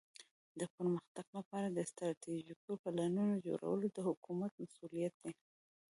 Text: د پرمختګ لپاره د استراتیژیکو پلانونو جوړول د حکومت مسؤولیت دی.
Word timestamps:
د 0.59 0.61
پرمختګ 0.75 1.25
لپاره 1.37 1.67
د 1.69 1.77
استراتیژیکو 1.85 2.71
پلانونو 2.83 3.35
جوړول 3.45 3.81
د 3.91 3.97
حکومت 4.07 4.51
مسؤولیت 4.61 5.13
دی. 5.23 5.33